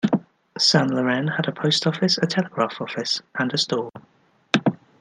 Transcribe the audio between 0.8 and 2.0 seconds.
Laurent had a post